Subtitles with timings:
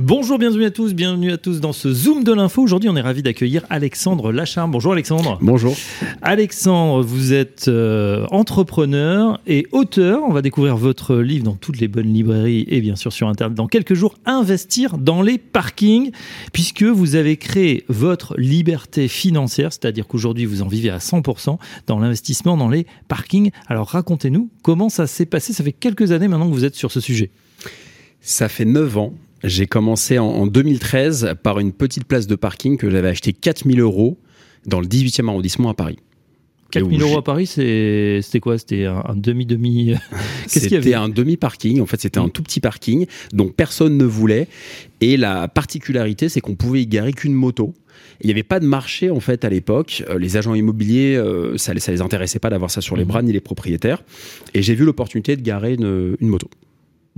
[0.00, 2.62] Bonjour, bienvenue à tous, bienvenue à tous dans ce Zoom de l'info.
[2.62, 4.70] Aujourd'hui, on est ravi d'accueillir Alexandre Lacharme.
[4.70, 5.38] Bonjour Alexandre.
[5.42, 5.74] Bonjour.
[6.22, 10.22] Alexandre, vous êtes euh, entrepreneur et auteur.
[10.22, 13.56] On va découvrir votre livre dans toutes les bonnes librairies et bien sûr sur Internet
[13.56, 14.14] dans quelques jours.
[14.24, 16.12] Investir dans les parkings,
[16.52, 21.58] puisque vous avez créé votre liberté financière, c'est-à-dire qu'aujourd'hui vous en vivez à 100%
[21.88, 23.50] dans l'investissement dans les parkings.
[23.66, 25.52] Alors racontez-nous comment ça s'est passé.
[25.52, 27.30] Ça fait quelques années maintenant que vous êtes sur ce sujet.
[28.20, 29.12] Ça fait 9 ans
[29.44, 34.18] j'ai commencé en, 2013 par une petite place de parking que j'avais acheté 4000 euros
[34.66, 35.98] dans le 18e arrondissement à Paris.
[36.70, 38.58] 4000 euros à Paris, c'était quoi?
[38.58, 39.94] C'était un, demi-demi
[40.46, 41.80] C'était un demi-parking.
[41.80, 42.32] En fait, c'était un mm.
[42.32, 44.48] tout petit parking dont personne ne voulait.
[45.00, 47.72] Et la particularité, c'est qu'on pouvait y garer qu'une moto.
[48.20, 50.04] Il n'y avait pas de marché en fait à l'époque.
[50.10, 53.08] Euh, les agents immobiliers, euh, ça, ne les intéressait pas d'avoir ça sur les mm.
[53.08, 54.02] bras ni les propriétaires.
[54.52, 56.50] Et j'ai vu l'opportunité de garer une moto.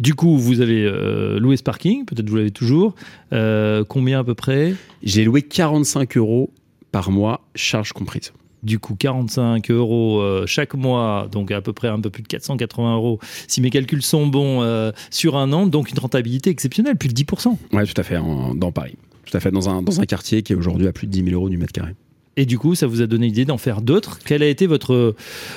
[0.00, 2.94] Du coup, vous avez euh, loué ce parking, peut-être vous l'avez toujours.
[3.34, 4.74] Euh, combien à peu près?
[5.02, 6.50] J'ai loué 45 euros
[6.90, 8.32] par mois, charge comprise.
[8.62, 12.28] Du coup, 45 euros euh, chaque mois, donc à peu près un peu plus de
[12.28, 14.64] 480 euros, si mes calculs sont bons,
[15.10, 17.56] sur un an, donc une rentabilité exceptionnelle, plus de 10%.
[17.72, 18.16] Oui, tout à fait,
[18.54, 18.96] dans Paris.
[19.26, 21.24] Tout à fait, dans un, dans un quartier qui est aujourd'hui à plus de 10
[21.24, 21.94] 000 euros du mètre carré.
[22.36, 24.18] Et du coup, ça vous a donné l'idée d'en faire d'autres.
[24.24, 25.14] Quel a été votre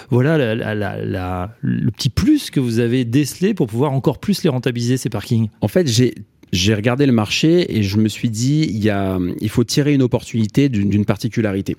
[0.10, 0.56] voilà
[1.62, 5.50] le petit plus que vous avez décelé pour pouvoir encore plus les rentabiliser ces parkings?
[5.62, 8.82] En fait, j'ai regardé le marché et je me suis dit,
[9.40, 11.78] il, faut tirer une opportunité d'une particularité.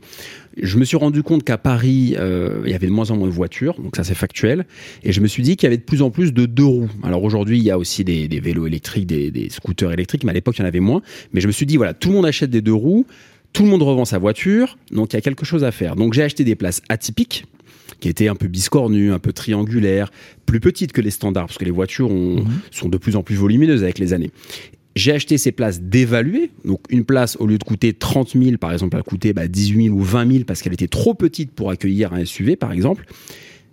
[0.60, 3.28] Je me suis rendu compte qu'à Paris, euh, il y avait de moins en moins
[3.28, 4.64] de voitures, donc ça c'est factuel.
[5.02, 6.90] Et je me suis dit qu'il y avait de plus en plus de deux roues.
[7.02, 10.56] Alors aujourd'hui, il y a aussi des, vélos électriques, des, scooters électriques, mais à l'époque,
[10.58, 11.02] il y en avait moins.
[11.32, 13.06] Mais je me suis dit, voilà, tout le monde achète des deux roues
[13.54, 15.96] tout le monde revend sa voiture, donc il y a quelque chose à faire.
[15.96, 17.46] Donc j'ai acheté des places atypiques,
[18.00, 20.10] qui étaient un peu biscornues, un peu triangulaires,
[20.44, 22.44] plus petites que les standards, parce que les voitures mhm.
[22.70, 24.30] sont de plus en plus volumineuses avec les années.
[24.96, 26.50] J'ai acheté ces places dévaluées.
[26.64, 29.86] Donc, une place, au lieu de coûter 30 000, par exemple, elle coûtait bah, 18
[29.86, 33.04] 000 ou 20 000 parce qu'elle était trop petite pour accueillir un SUV, par exemple.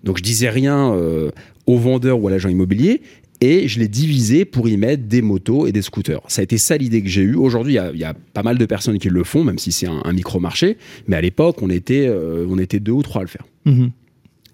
[0.04, 1.30] Donc, je disais rien euh,
[1.68, 3.02] au vendeur ou à l'agent immobilier
[3.42, 6.22] et je l'ai divisé pour y mettre des motos et des scooters.
[6.28, 7.36] Ça a été ça l'idée que j'ai eue.
[7.36, 10.14] Aujourd'hui, il y, a pas mal de personnes qui le font, même si c'est un,
[10.14, 13.46] micro-marché, mais à l'époque, on, était, euh, on était deux ou trois à le faire.
[13.66, 13.92] Mhm.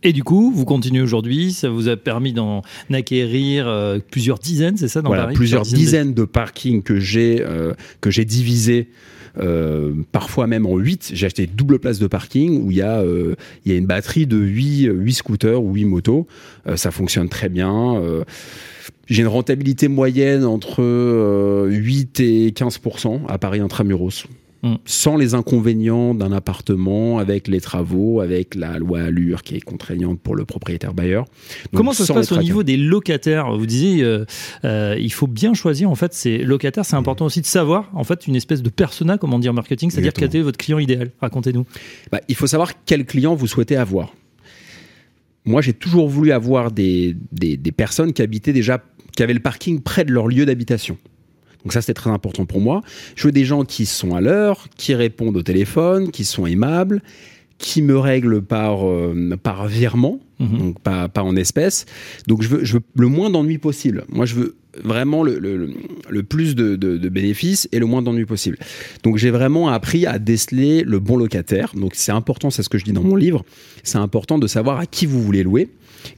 [0.03, 2.61] Et du coup, vous continuez aujourd'hui, ça vous a permis d'en
[2.93, 6.23] acquérir euh, plusieurs dizaines, c'est ça dans voilà, Plusieurs, dizaines, de...
[6.23, 8.89] parkings que j'ai euh, que j'ai divisés
[9.39, 11.11] euh, parfois même en 8.
[11.13, 14.89] J'ai acheté double place de parking où il y a, euh, une batterie de 8,
[14.93, 16.27] 8 scooters ou 8 motos.
[16.67, 18.01] Euh, ça fonctionne très bien.
[19.07, 24.25] j'ai une rentabilité moyenne entre 8 et 15% à Paris intramuros.
[24.63, 24.75] Mm.
[24.85, 30.19] sans les inconvénients d'un appartement, avec les travaux, avec la loi Allure qui est contraignante
[30.19, 31.25] pour le propriétaire bailleur.
[31.73, 33.55] Comment ça se passe au niveau des locataires?
[33.55, 34.25] Vous disiez, euh,
[34.65, 36.85] euh, il faut bien choisir en fait ces locataires.
[36.85, 40.13] C'est important aussi de savoir en fait une espèce de persona, comment dire marketing, c'est-à-dire
[40.13, 41.11] quel est votre client idéal?
[41.21, 41.65] Racontez-nous.
[42.11, 44.13] Bah, il faut savoir quel client vous souhaitez avoir.
[45.45, 48.83] Moi, j'ai toujours voulu avoir des, des, des personnes qui habitaient déjà,
[49.15, 50.97] qui avaient le parking près de leur lieu d'habitation.
[51.67, 52.81] Donc ça, c'était très important pour moi.
[53.17, 57.01] Je veux des gens qui sont à l'heure, qui répondent au téléphone, qui sont aimables,
[57.57, 60.57] qui me règlent par, euh, par virement, mhm.
[60.57, 61.85] donc pas, pas en espèces.
[62.27, 64.05] Donc je veux, je veux le moins d'ennuis possible.
[64.09, 65.73] Moi, je veux vraiment le, le,
[66.09, 68.57] le plus de, de, de, bénéfices et le moins d'ennuis possible.
[69.03, 71.71] Donc j'ai vraiment appris à déceler le bon locataire.
[71.75, 73.43] Donc c'est important, c'est ce que je dis dans mon livre,
[73.83, 75.69] c'est important de savoir à qui vous voulez louer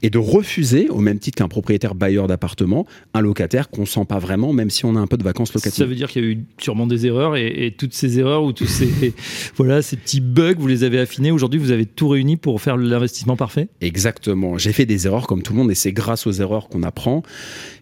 [0.02, 4.20] et de refuser, au même titre qu'un propriétaire bailleur d'appartement, un locataire qu'on sent pas
[4.20, 5.78] vraiment, même si on a un peu de vacances locatives.
[5.78, 8.52] Ça veut dire qu'il y a eu sûrement des erreurs et, toutes ces erreurs ou
[8.52, 9.14] tous ces
[9.56, 11.32] voilà ces petits bugs, vous les avez affinés.
[11.32, 13.70] Aujourd'hui, vous avez tout réuni pour faire l'investissement parfait?
[13.82, 14.09] Exactement.
[14.58, 17.24] J'ai fait des erreurs comme tout le monde et c'est grâce aux erreurs qu'on apprend.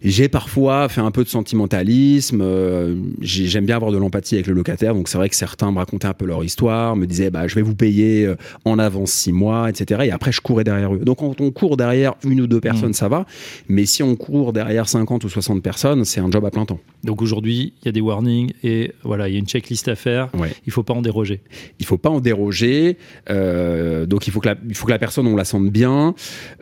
[0.01, 2.41] J'ai parfois fait un peu de sentimentalisme.
[2.41, 5.77] Euh, j'aime bien avoir de l'empathie avec le locataire, donc c'est vrai que certains me
[5.77, 8.35] racontaient un peu leur histoire, me disaient bah je vais vous payer euh,
[8.65, 10.01] en avance six mois, etc.
[10.05, 10.99] Et après je courais derrière eux.
[10.99, 12.93] Donc quand on court derrière une ou deux personnes, mm.
[12.93, 13.25] ça va.
[13.67, 16.79] Mais si on court derrière 50 ou 60 personnes, c'est un job à plein temps.
[17.03, 19.95] Donc aujourd'hui, il y a des warnings et voilà, il y a une checklist à
[19.95, 20.29] faire.
[20.33, 21.41] Il Il faut pas en déroger.
[21.79, 22.97] Il faut pas en déroger.
[23.29, 26.13] Euh, donc il faut que la, il faut que la personne on la sente bien.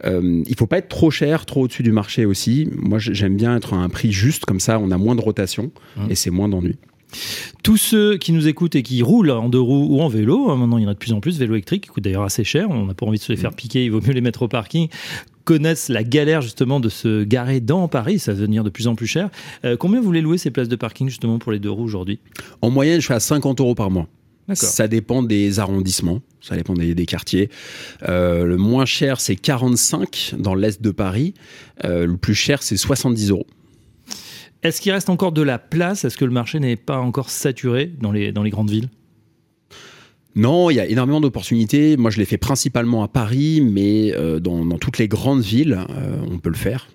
[0.04, 2.68] Euh, il faut pas être trop cher, trop au-dessus du marché aussi.
[2.75, 5.72] Moi, j'aime bien être à un prix juste, comme ça, on a moins de rotation
[5.98, 6.12] mm.
[6.12, 6.78] et c'est moins d'ennui.
[7.63, 10.57] Tous ceux qui nous écoutent et qui roulent en deux roues ou en vélo, hein,
[10.57, 12.44] maintenant il y en a de plus en plus, vélo électrique, qui coûtent d'ailleurs assez
[12.44, 13.56] cher, on n'a pas envie de se les faire mm.
[13.56, 14.90] piquer, il vaut mieux les mettre au parking,
[15.46, 18.96] connaissent la galère justement de se garer dans Paris, ça va devenir de plus en
[18.96, 19.30] plus cher.
[19.63, 22.19] Euh, combien vous voulez louer ces places de parking justement pour les deux roues aujourd'hui?
[22.62, 24.08] En moyenne, je suis à 50 euros par mois.
[24.53, 27.50] Ça dépend des arrondissements, ça dépend des, quartiers.
[28.07, 31.33] Euh, le moins cher, c'est 45 dans l'est de Paris.
[31.83, 33.47] Euh, le plus cher, c'est 70 euros.
[34.62, 36.06] Est-ce qu'il reste encore de la place?
[36.06, 38.89] Est-ce que le marché n'est pas encore saturé dans les, dans les grandes villes?
[40.36, 41.98] Non, il y a énormément d'opportunités.
[41.98, 45.80] Moi, je l'ai fait principalement à Paris, mais euh, dans, toutes les grandes villes,
[46.30, 46.88] on peut le faire.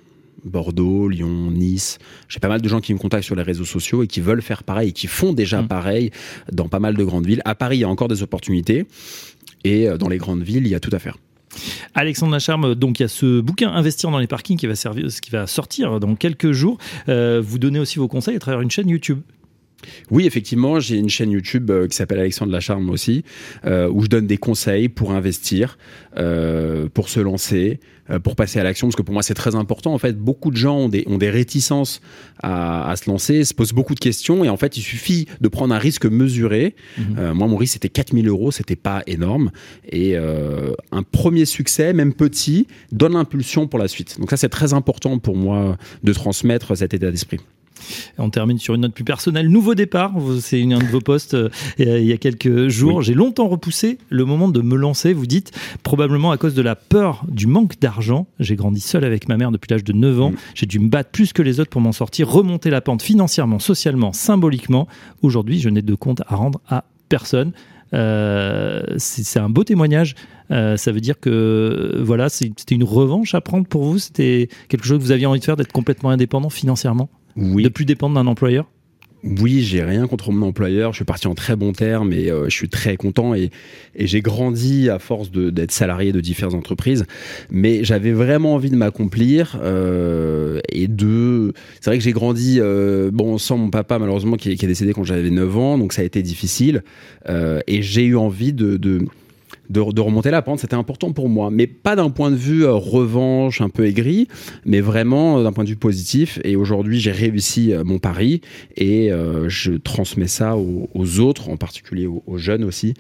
[0.45, 1.99] Bordeaux, Lyon, Nice.
[2.29, 4.43] J'ai pas mal de gens qui me contactent sur les réseaux sociaux et qui veulent
[4.43, 5.69] faire pareil et qui font déjà mm.
[5.69, 6.11] pareil
[6.53, 7.43] dans pas mal de grandes villes.
[7.45, 8.87] À Paris, il y a encore des opportunités
[9.65, 11.17] et euh, dans les grandes villes, il y a tout à faire.
[11.95, 15.07] Alexandre Lacharme, donc il y a ce bouquin Investir dans les parkings qui va, servir,
[15.21, 16.79] qui va sortir dans quelques jours.
[17.09, 19.21] Euh, vous donnez aussi vos conseils à travers une chaîne YouTube.
[20.11, 23.25] Oui, effectivement, j'ai une chaîne YouTube euh, qui s'appelle Alexandre Lacharme aussi,
[23.65, 25.79] euh, où je donne des conseils pour investir,
[26.17, 27.81] euh, pour se lancer,
[28.25, 29.95] pour passer à l'action, parce que pour moi c'est très important.
[29.95, 32.01] En fait, beaucoup de gens ont des, ont des réticences
[32.43, 35.73] à, se lancer, se posent beaucoup de questions, et en fait, il suffit de prendre
[35.73, 36.75] un risque mesuré.
[36.99, 37.31] Mhm.
[37.35, 39.53] moi, mon risque c'était 4000 euros, c'était pas énorme,
[39.89, 44.19] et un premier succès, même petit, donne l'impulsion pour la suite.
[44.19, 47.39] Donc ça, c'est très important pour moi de transmettre cet état d'esprit.
[48.19, 49.49] On termine sur une note plus personnelle.
[49.49, 51.49] Nouveau départ, c'est un de vos posts euh,
[51.79, 53.03] il y a quelques jours.
[53.03, 55.13] J'ai longtemps repoussé le moment de me lancer.
[55.13, 58.27] Vous dites probablement à cause de la peur du manque d'argent.
[58.39, 60.33] J'ai grandi seul avec ma mère depuis l'âge de 9 ans.
[60.55, 63.59] J'ai dû me battre plus que les autres pour m'en sortir, remonter la pente financièrement,
[63.59, 64.89] socialement, symboliquement.
[65.23, 67.53] Aujourd'hui, je n'ai de compte à rendre à personne.
[67.93, 70.15] Euh, c'est un beau témoignage.
[70.51, 73.99] Euh, ça veut dire que voilà, c'était une revanche à prendre pour vous?
[73.99, 77.09] C'était quelque chose que vous aviez envie de faire, d'être complètement indépendant financièrement?
[77.37, 77.63] Oui.
[77.63, 78.67] De plus dépendre d'un employeur?
[79.23, 80.93] Oui, j'ai rien contre mon employeur.
[80.93, 83.35] Je suis parti en très bon terme et euh, je suis très content.
[83.35, 83.51] Et,
[83.95, 87.05] j'ai grandi à force d'être salarié de différentes entreprises.
[87.51, 91.53] Mais j'avais vraiment envie de m'accomplir euh, et de.
[91.81, 94.95] C'est vrai que j'ai grandi euh, bon sans mon papa malheureusement qui, qui est décédé
[94.95, 96.83] quand j'avais 9 ans, donc ça a été difficile.
[97.29, 99.03] et j'ai eu envie de, de
[99.71, 101.51] de, remonter la pente, c'était important pour moi.
[101.51, 104.29] Mais pas d'un point de vue euh, revanche, un peu aigri,
[104.65, 106.41] mais vraiment euh, d'un point de vue positif.
[106.45, 108.41] Et aujourd'hui, j'ai réussi euh, mon pari
[108.77, 109.11] et
[109.47, 112.95] je transmets ça aux, autres, en particulier aux, jeunes aussi,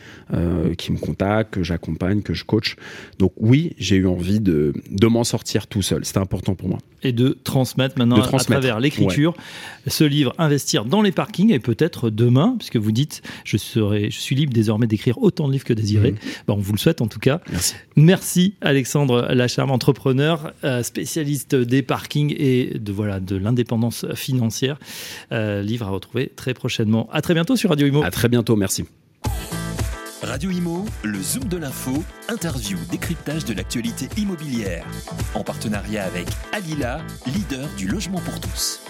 [0.79, 2.77] qui me contactent, que j'accompagne, que je coach.
[3.19, 6.05] Donc oui, j'ai eu envie de, de m'en sortir tout seul.
[6.05, 6.79] C'était important pour moi.
[7.03, 9.35] Et de transmettre maintenant à travers l'écriture
[9.87, 14.19] ce livre Investir dans les parkings et peut-être demain, puisque vous dites je, serai, je
[14.19, 16.13] suis libre désormais d'écrire autant de livres que désiré.
[16.13, 16.17] Mmh.
[16.47, 17.41] Bon, on vous le souhaite en tout cas.
[17.51, 17.75] Merci.
[17.97, 24.79] Merci Alexandre Lacharme, entrepreneur, euh, spécialiste des parkings et de voilà de l'indépendance financière.
[25.33, 27.09] Euh, livre à retrouver très prochainement.
[27.13, 28.03] À très bientôt sur Radio Imo.
[28.03, 28.85] À très bientôt, merci.
[30.23, 34.85] Radio Imo, le Zoom de l'info, interview, décryptage de l'actualité immobilière.
[35.35, 38.83] En partenariat avec Alila, leader du logement pour tous.